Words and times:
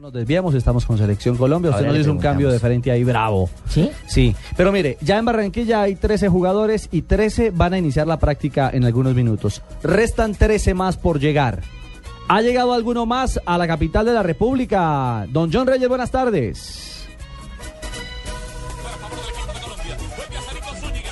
No 0.00 0.06
nos 0.06 0.14
desviamos, 0.14 0.54
estamos 0.54 0.86
con 0.86 0.96
Selección 0.96 1.36
Colombia. 1.36 1.72
Usted 1.72 1.84
nos 1.84 1.92
le 1.94 2.00
hizo 2.00 2.10
un 2.10 2.18
cambio 2.18 2.50
de 2.50 2.58
frente 2.58 2.90
ahí 2.90 3.04
bravo. 3.04 3.50
¿Sí? 3.68 3.90
Sí, 4.06 4.34
pero 4.56 4.72
mire, 4.72 4.96
ya 5.02 5.18
en 5.18 5.26
Barranquilla 5.26 5.82
hay 5.82 5.94
13 5.94 6.30
jugadores 6.30 6.88
y 6.90 7.02
13 7.02 7.50
van 7.50 7.74
a 7.74 7.78
iniciar 7.78 8.06
la 8.06 8.18
práctica 8.18 8.70
en 8.72 8.84
algunos 8.86 9.14
minutos. 9.14 9.60
Restan 9.82 10.34
13 10.34 10.72
más 10.72 10.96
por 10.96 11.20
llegar. 11.20 11.60
¿Ha 12.28 12.40
llegado 12.40 12.72
alguno 12.72 13.04
más 13.04 13.38
a 13.44 13.58
la 13.58 13.66
capital 13.66 14.06
de 14.06 14.14
la 14.14 14.22
República? 14.22 15.26
Don 15.28 15.52
John 15.52 15.66
Reyes, 15.66 15.86
buenas 15.90 16.10
tardes. 16.10 17.06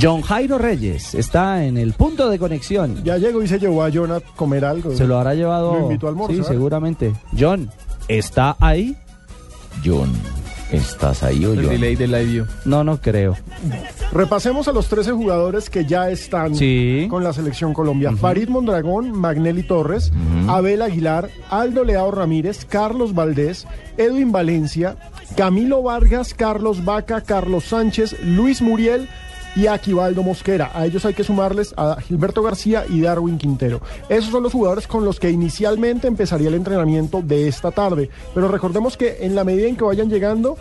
John 0.00 0.22
Jairo 0.22 0.56
Reyes 0.56 1.14
está 1.14 1.66
en 1.66 1.76
el 1.76 1.92
punto 1.92 2.30
de 2.30 2.38
conexión. 2.38 3.04
Ya 3.04 3.18
llegó 3.18 3.42
y 3.42 3.46
se 3.48 3.58
llevó 3.58 3.82
a 3.84 3.90
John 3.92 4.10
a 4.12 4.20
comer 4.20 4.64
algo. 4.64 4.94
Se 4.96 5.06
lo 5.06 5.18
habrá 5.18 5.34
llevado. 5.34 5.74
Lo 5.74 5.80
invitó 5.82 6.06
a 6.06 6.10
Sí, 6.10 6.12
almorzar. 6.14 6.44
seguramente. 6.46 7.12
John, 7.38 7.68
¿está 8.18 8.56
ahí? 8.60 8.96
John, 9.84 10.10
¿estás 10.72 11.22
ahí 11.22 11.44
o 11.44 11.54
John? 11.54 11.80
No, 12.64 12.84
no 12.84 13.00
creo. 13.00 13.36
Repasemos 14.12 14.66
a 14.68 14.72
los 14.72 14.88
13 14.88 15.12
jugadores 15.12 15.70
que 15.70 15.84
ya 15.86 16.10
están 16.10 16.54
Sí. 16.54 17.06
con 17.08 17.22
la 17.24 17.32
selección 17.32 17.72
Colombia. 17.72 18.12
Farid 18.12 18.48
Mondragón, 18.48 19.12
Magnelli 19.12 19.62
Torres, 19.62 20.12
Abel 20.48 20.82
Aguilar, 20.82 21.30
Aldo 21.48 21.84
Leao 21.84 22.10
Ramírez, 22.10 22.64
Carlos 22.64 23.14
Valdés, 23.14 23.66
Edwin 23.96 24.32
Valencia, 24.32 24.96
Camilo 25.36 25.82
Vargas, 25.82 26.34
Carlos 26.34 26.84
Vaca, 26.84 27.20
Carlos 27.20 27.64
Sánchez, 27.64 28.16
Luis 28.24 28.60
Muriel 28.60 29.08
y 29.56 29.66
Aquivaldo 29.66 30.22
Mosquera. 30.22 30.70
A 30.74 30.86
ellos 30.86 31.04
hay 31.04 31.14
que 31.14 31.24
sumarles 31.24 31.74
a 31.76 32.00
Gilberto 32.00 32.42
García 32.42 32.84
y 32.88 33.00
Darwin 33.00 33.38
Quintero. 33.38 33.80
Esos 34.08 34.30
son 34.30 34.42
los 34.42 34.52
jugadores 34.52 34.86
con 34.86 35.04
los 35.04 35.18
que 35.18 35.30
inicialmente 35.30 36.08
empezaría 36.08 36.48
el 36.48 36.54
entrenamiento 36.54 37.22
de 37.22 37.48
esta 37.48 37.70
tarde. 37.70 38.10
Pero 38.34 38.48
recordemos 38.48 38.96
que 38.96 39.18
en 39.20 39.34
la 39.34 39.44
medida 39.44 39.68
en 39.68 39.76
que 39.76 39.84
vayan 39.84 40.10
llegando, 40.10 40.56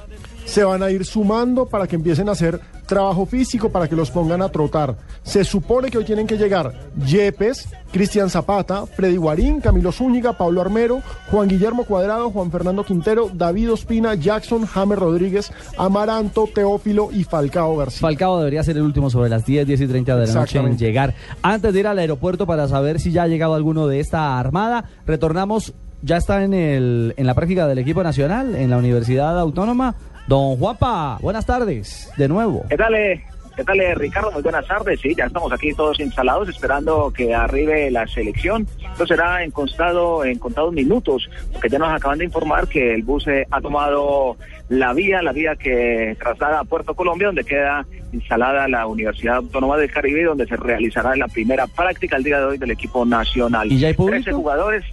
se 0.45 0.63
van 0.63 0.81
a 0.81 0.89
ir 0.89 1.05
sumando 1.05 1.67
para 1.67 1.87
que 1.87 1.95
empiecen 1.95 2.29
a 2.29 2.31
hacer 2.33 2.59
trabajo 2.89 3.25
físico, 3.25 3.69
para 3.69 3.87
que 3.87 3.95
los 3.95 4.11
pongan 4.11 4.41
a 4.41 4.49
trotar. 4.49 4.97
Se 5.23 5.45
supone 5.45 5.89
que 5.89 5.97
hoy 5.97 6.03
tienen 6.03 6.27
que 6.27 6.37
llegar 6.37 6.73
Yepes, 7.05 7.69
Cristian 7.91 8.29
Zapata, 8.29 8.85
Freddy 8.85 9.17
Guarín, 9.17 9.61
Camilo 9.61 9.91
Zúñiga, 9.91 10.33
Pablo 10.33 10.61
Armero, 10.61 11.01
Juan 11.31 11.47
Guillermo 11.47 11.85
Cuadrado, 11.85 12.29
Juan 12.31 12.51
Fernando 12.51 12.83
Quintero, 12.83 13.29
David 13.33 13.73
Ospina, 13.73 14.15
Jackson, 14.15 14.65
James 14.65 14.99
Rodríguez, 14.99 15.51
Amaranto, 15.77 16.47
Teófilo 16.53 17.09
y 17.11 17.23
Falcao 17.23 17.77
García. 17.77 18.01
Falcao 18.01 18.39
debería 18.39 18.63
ser 18.63 18.77
el 18.77 18.83
último 18.83 19.09
sobre 19.09 19.29
las 19.29 19.45
10, 19.45 19.65
10 19.65 19.81
y 19.81 19.87
30 19.87 20.15
de 20.17 20.27
la 20.27 20.33
noche 20.33 20.59
en 20.59 20.77
llegar. 20.77 21.13
Antes 21.41 21.73
de 21.73 21.79
ir 21.79 21.87
al 21.87 21.99
aeropuerto 21.99 22.45
para 22.45 22.67
saber 22.67 22.99
si 22.99 23.11
ya 23.11 23.23
ha 23.23 23.27
llegado 23.27 23.53
alguno 23.53 23.87
de 23.87 23.99
esta 23.99 24.39
armada, 24.39 24.85
retornamos, 25.05 25.73
ya 26.01 26.17
está 26.17 26.43
en, 26.43 26.53
el, 26.53 27.13
en 27.17 27.25
la 27.27 27.33
práctica 27.33 27.67
del 27.67 27.77
equipo 27.77 28.03
nacional, 28.03 28.55
en 28.55 28.69
la 28.69 28.77
Universidad 28.77 29.39
Autónoma. 29.39 29.95
Don 30.29 30.57
Juanpa, 30.57 31.17
buenas 31.23 31.43
tardes, 31.43 32.11
de 32.15 32.27
nuevo. 32.27 32.63
¿Qué 32.69 32.77
tal, 32.77 32.93
eh? 32.93 33.25
¿Qué 33.55 33.63
tal, 33.63 33.79
eh, 33.79 33.95
Ricardo? 33.95 34.31
Muy 34.31 34.43
buenas 34.43 34.67
tardes. 34.67 34.99
Sí, 35.01 35.15
ya 35.17 35.25
estamos 35.25 35.51
aquí 35.51 35.73
todos 35.73 35.99
instalados 35.99 36.47
esperando 36.47 37.11
que 37.11 37.33
arribe 37.33 37.89
la 37.89 38.05
selección. 38.05 38.67
Esto 38.91 39.07
será 39.07 39.43
en, 39.43 39.49
constado, 39.49 40.23
en 40.23 40.37
contados 40.37 40.71
minutos, 40.71 41.27
porque 41.51 41.67
ya 41.67 41.79
nos 41.79 41.89
acaban 41.89 42.19
de 42.19 42.25
informar 42.25 42.67
que 42.67 42.93
el 42.93 43.01
bus 43.01 43.25
eh, 43.27 43.47
ha 43.49 43.59
tomado 43.59 44.37
la 44.69 44.93
vía, 44.93 45.23
la 45.23 45.31
vía 45.31 45.55
que 45.55 46.15
traslada 46.19 46.59
a 46.59 46.63
Puerto 46.63 46.93
Colombia, 46.93 47.29
donde 47.29 47.43
queda 47.43 47.87
instalada 48.11 48.67
la 48.67 48.85
Universidad 48.85 49.37
Autónoma 49.37 49.77
del 49.77 49.89
Caribe, 49.89 50.25
donde 50.25 50.45
se 50.45 50.57
realizará 50.57 51.15
la 51.15 51.27
primera 51.27 51.65
práctica 51.65 52.17
el 52.17 52.23
día 52.23 52.37
de 52.37 52.45
hoy 52.45 52.57
del 52.59 52.69
equipo 52.69 53.03
nacional. 53.03 53.71
¿Y 53.71 53.79
ya 53.79 53.87
hay 53.87 53.95
público? 53.95 54.25
13 54.25 54.31
jugadores. 54.31 54.85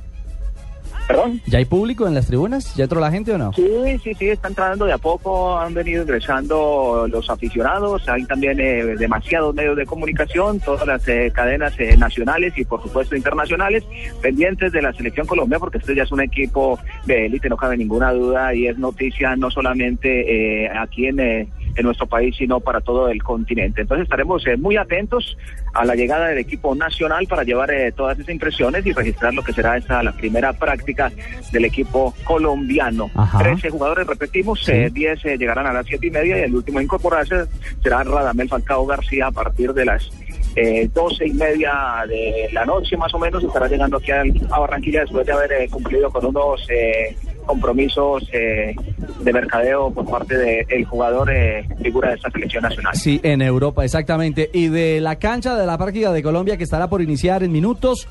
¿Perdón? 1.06 1.40
¿Ya 1.46 1.58
hay 1.58 1.64
público 1.64 2.06
en 2.06 2.14
las 2.14 2.26
tribunas? 2.26 2.74
¿Ya 2.74 2.84
entró 2.84 3.00
la 3.00 3.10
gente 3.10 3.32
o 3.32 3.38
no? 3.38 3.52
Sí, 3.52 3.68
sí, 4.02 4.14
sí, 4.14 4.28
está 4.28 4.48
entrando 4.48 4.86
de 4.86 4.92
a 4.92 4.98
poco, 4.98 5.56
han 5.56 5.72
venido 5.72 6.02
ingresando 6.02 7.06
los 7.08 7.30
aficionados, 7.30 8.08
hay 8.08 8.24
también 8.24 8.58
eh, 8.58 8.96
demasiados 8.96 9.54
medios 9.54 9.76
de 9.76 9.86
comunicación, 9.86 10.58
todas 10.60 10.86
las 10.86 11.06
eh, 11.06 11.30
cadenas 11.32 11.78
eh, 11.78 11.96
nacionales 11.96 12.54
y 12.56 12.64
por 12.64 12.82
supuesto 12.82 13.14
internacionales, 13.14 13.84
pendientes 14.20 14.72
de 14.72 14.82
la 14.82 14.92
selección 14.92 15.26
Colombia, 15.26 15.58
porque 15.58 15.78
este 15.78 15.94
ya 15.94 16.02
es 16.02 16.12
un 16.12 16.20
equipo 16.20 16.78
de 17.04 17.26
élite, 17.26 17.48
no 17.48 17.56
cabe 17.56 17.76
ninguna 17.76 18.12
duda, 18.12 18.54
y 18.54 18.66
es 18.66 18.76
noticia 18.78 19.36
no 19.36 19.50
solamente 19.50 20.64
eh, 20.64 20.70
aquí 20.76 21.06
en, 21.06 21.20
eh, 21.20 21.48
en 21.76 21.84
nuestro 21.84 22.06
país, 22.06 22.34
sino 22.36 22.60
para 22.60 22.80
todo 22.80 23.08
el 23.08 23.22
continente. 23.22 23.82
Entonces 23.82 24.04
estaremos 24.04 24.46
eh, 24.46 24.56
muy 24.56 24.76
atentos 24.76 25.36
a 25.74 25.84
la 25.84 25.94
llegada 25.94 26.28
del 26.28 26.38
equipo 26.38 26.74
nacional 26.74 27.26
para 27.28 27.44
llevar 27.44 27.70
eh, 27.70 27.92
todas 27.92 28.18
esas 28.18 28.30
impresiones 28.32 28.84
y 28.86 28.92
registrar 28.92 29.34
lo 29.34 29.42
que 29.42 29.52
será 29.52 29.76
esta 29.76 30.02
la 30.02 30.12
primera 30.12 30.52
práctica 30.54 31.12
del 31.52 31.64
equipo 31.66 32.14
colombiano. 32.24 33.10
Ajá. 33.14 33.38
13 33.38 33.70
jugadores, 33.70 34.06
repetimos, 34.06 34.60
Sí. 34.64 34.72
eh, 34.72 34.90
10 34.90 35.24
eh, 35.26 35.36
llegarán 35.38 35.66
a 35.66 35.72
las 35.72 35.86
siete 35.86 36.06
y 36.06 36.10
media 36.10 36.38
y 36.38 36.42
el 36.42 36.54
último 36.54 36.78
a 36.78 36.82
incorporarse 36.82 37.44
será 37.82 38.02
Radamel 38.04 38.48
Falcao 38.48 38.86
García 38.86 39.26
a 39.26 39.32
partir 39.32 39.72
de 39.74 39.84
las 39.84 40.10
eh, 40.54 40.88
12 40.94 41.26
y 41.26 41.32
media 41.34 42.04
de 42.08 42.48
la 42.52 42.64
noche 42.64 42.96
más 42.96 43.12
o 43.12 43.18
menos 43.18 43.44
estará 43.44 43.68
llegando 43.68 43.98
aquí 43.98 44.10
a 44.10 44.58
Barranquilla 44.58 45.00
después 45.00 45.26
de 45.26 45.32
haber 45.32 45.52
eh, 45.52 45.68
cumplido 45.68 46.10
con 46.10 46.24
unos 46.24 46.66
eh, 46.70 47.14
compromisos 47.46 48.28
eh, 48.32 48.74
de 49.20 49.32
mercadeo 49.32 49.90
por 49.90 50.04
parte 50.10 50.36
del 50.36 50.84
jugador 50.84 51.30
eh, 51.30 51.66
figura 51.82 52.10
de 52.10 52.16
esta 52.16 52.30
selección 52.30 52.62
nacional. 52.62 52.94
Sí, 52.94 53.20
en 53.22 53.40
Europa, 53.42 53.84
exactamente. 53.84 54.50
Y 54.52 54.68
de 54.68 55.00
la 55.00 55.16
cancha 55.16 55.54
de 55.56 55.66
la 55.66 55.78
práctica 55.78 56.12
de 56.12 56.22
Colombia 56.22 56.56
que 56.56 56.64
estará 56.64 56.88
por 56.88 57.00
iniciar 57.02 57.42
en 57.42 57.52
minutos, 57.52 58.08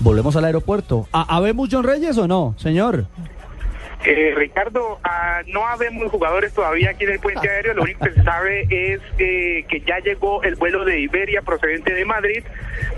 volvemos 0.00 0.36
al 0.36 0.44
aeropuerto. 0.44 1.06
¿Ha- 1.12 1.36
¿Habemos 1.36 1.68
John 1.70 1.84
Reyes 1.84 2.16
o 2.18 2.26
no, 2.28 2.54
señor? 2.56 3.06
Eh, 4.04 4.32
Ricardo, 4.36 5.00
ah, 5.02 5.42
no 5.48 5.66
habemos 5.66 6.10
jugadores 6.10 6.52
todavía 6.52 6.90
aquí 6.90 7.04
en 7.04 7.10
el 7.10 7.20
puente 7.20 7.48
aéreo. 7.48 7.74
Lo 7.74 7.82
único 7.82 8.04
que 8.04 8.12
se 8.12 8.22
sabe 8.22 8.66
es 8.70 9.00
eh, 9.18 9.64
que 9.68 9.80
ya 9.80 9.98
llegó 9.98 10.42
el 10.44 10.54
vuelo 10.54 10.84
de 10.84 11.00
Iberia 11.00 11.42
procedente 11.42 11.92
de 11.92 12.04
Madrid, 12.04 12.44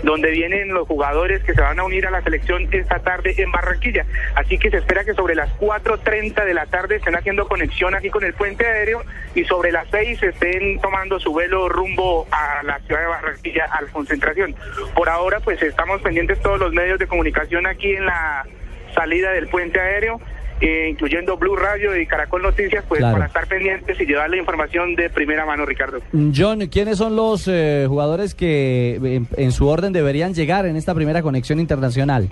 donde 0.03 0.29
vienen 0.29 0.73
los 0.73 0.87
jugadores 0.87 1.43
que 1.43 1.53
se 1.53 1.61
van 1.61 1.79
a 1.79 1.83
unir 1.83 2.05
a 2.05 2.11
la 2.11 2.21
selección 2.21 2.67
esta 2.71 2.99
tarde 2.99 3.33
en 3.37 3.51
Barranquilla. 3.51 4.05
Así 4.35 4.59
que 4.59 4.69
se 4.69 4.77
espera 4.77 5.03
que 5.03 5.15
sobre 5.15 5.33
las 5.33 5.49
4.30 5.59 6.45
de 6.45 6.53
la 6.53 6.67
tarde 6.67 6.97
estén 6.97 7.15
haciendo 7.15 7.47
conexión 7.47 7.95
aquí 7.95 8.11
con 8.11 8.23
el 8.23 8.33
puente 8.33 8.65
aéreo 8.65 9.03
y 9.33 9.43
sobre 9.45 9.71
las 9.71 9.87
6 9.89 10.21
estén 10.21 10.79
tomando 10.81 11.19
su 11.19 11.31
vuelo 11.31 11.67
rumbo 11.67 12.27
a 12.31 12.61
la 12.63 12.79
ciudad 12.81 13.01
de 13.01 13.07
Barranquilla 13.07 13.65
a 13.65 13.81
la 13.81 13.91
concentración. 13.91 14.55
Por 14.93 15.09
ahora, 15.09 15.39
pues 15.39 15.61
estamos 15.63 15.99
pendientes 16.01 16.39
todos 16.41 16.59
los 16.59 16.73
medios 16.73 16.99
de 16.99 17.07
comunicación 17.07 17.65
aquí 17.65 17.91
en 17.91 18.05
la 18.05 18.45
salida 18.93 19.31
del 19.31 19.47
puente 19.47 19.79
aéreo 19.79 20.21
eh, 20.61 20.87
incluyendo 20.89 21.37
Blue 21.37 21.55
Radio 21.55 21.97
y 21.99 22.05
Caracol 22.05 22.43
Noticias, 22.43 22.83
pues 22.87 22.99
Claro. 22.99 23.15
para 23.15 23.25
estar 23.27 23.47
pendientes 23.47 23.99
y 23.99 24.05
llevar 24.05 24.29
la 24.29 24.37
información 24.37 24.95
de 24.95 25.09
primera 25.09 25.45
mano, 25.45 25.65
Ricardo. 25.65 25.99
John, 26.35 26.67
¿quiénes 26.67 26.97
son 26.99 27.15
los 27.15 27.47
eh, 27.47 27.85
jugadores 27.87 28.35
que 28.35 28.95
en, 28.95 29.27
en 29.37 29.51
su 29.51 29.67
orden 29.67 29.91
deberían 29.91 30.33
llegar 30.33 30.65
en 30.65 30.75
esta 30.75 30.93
primera 30.95 31.21
conexión 31.21 31.59
internacional? 31.59 32.29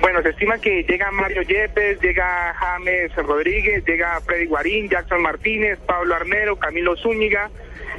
Bueno, 0.00 0.22
se 0.22 0.30
estima 0.30 0.56
que 0.58 0.84
llega 0.84 1.10
Mario 1.10 1.42
Yepes, 1.42 2.00
llega 2.00 2.54
James 2.54 3.14
Rodríguez, 3.16 3.84
llega 3.84 4.20
Freddy 4.24 4.46
Guarín, 4.46 4.88
Jackson 4.88 5.20
Martínez, 5.20 5.78
Pablo 5.84 6.14
Armero, 6.14 6.56
Camilo 6.56 6.96
Zúñiga, 6.96 7.50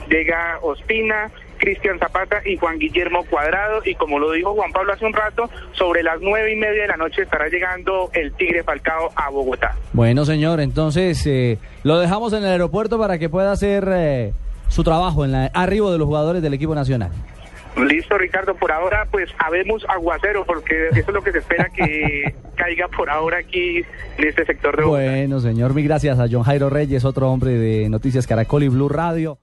llega 0.10 0.58
Ospina, 0.62 1.30
Cristian 1.62 2.00
Zapata 2.00 2.42
y 2.44 2.58
Juan 2.58 2.80
Guillermo 2.80 3.24
Cuadrado. 3.30 3.82
Y 3.86 3.96
como 3.96 4.20
lo 4.20 4.32
dijo 4.32 4.54
Juan 4.54 4.72
Pablo 4.72 4.94
hace 4.94 5.06
un 5.06 5.14
rato, 5.14 5.50
sobre 5.74 6.04
las 6.04 6.20
nueve 6.20 6.52
y 6.52 6.56
media 6.56 6.82
de 6.82 6.88
la 6.88 6.98
noche 6.98 7.22
estará 7.22 7.48
llegando 7.48 8.10
el 8.14 8.34
Tigre 8.34 8.64
Falcao 8.64 9.12
a 9.16 9.30
Bogotá. 9.30 9.76
Bueno, 9.94 10.26
señor, 10.26 10.60
entonces 10.60 11.26
eh, 11.28 11.60
lo 11.84 12.00
dejamos 12.00 12.34
en 12.34 12.40
el 12.40 12.50
aeropuerto 12.50 12.98
para 12.98 13.20
que 13.20 13.30
pueda 13.30 13.52
hacer 13.52 13.88
eh, 13.92 14.34
su 14.68 14.84
trabajo 14.84 15.24
en 15.24 15.32
la 15.32 15.46
arribo 15.54 15.92
de 15.92 16.00
los 16.00 16.08
jugadores 16.08 16.42
del 16.42 16.54
equipo 16.54 16.74
nacional. 16.76 17.12
Listo, 17.78 18.18
Ricardo. 18.18 18.56
Por 18.56 18.72
ahora, 18.72 19.08
pues 19.10 19.30
habemos 19.38 19.86
aguacero, 19.88 20.46
porque 20.46 20.90
eso 20.90 21.00
es 21.00 21.14
lo 21.14 21.22
que 21.22 21.32
se 21.32 21.38
espera 21.38 21.70
que 21.70 22.36
caiga 22.56 22.88
por 22.90 23.10
ahora 23.10 23.38
aquí 23.38 23.78
en 24.18 24.28
este 24.28 24.46
sector 24.46 24.76
de 24.76 24.84
Bogotá. 24.84 25.04
Bueno, 25.04 25.40
señor, 25.40 25.74
mil 25.74 25.86
gracias 25.86 26.20
a 26.20 26.28
John 26.30 26.44
Jairo 26.44 26.70
Reyes, 26.70 27.06
otro 27.06 27.32
hombre 27.32 27.52
de 27.52 27.88
Noticias 27.90 28.28
Caracol 28.28 28.64
y 28.64 28.68
Blue 28.68 28.90
Radio. 28.90 29.40